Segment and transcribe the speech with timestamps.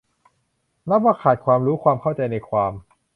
[0.89, 2.71] นับว่าขาดความรู้ความเขัาใจในความ